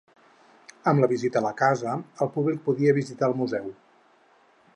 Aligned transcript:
Amb 0.91 1.03
la 1.03 1.09
visita 1.11 1.39
a 1.41 1.45
la 1.47 1.51
casa, 1.61 1.95
el 2.27 2.33
públic 2.39 2.65
podia 2.71 2.97
visitar 3.01 3.31
el 3.33 3.41
Museu. 3.45 3.71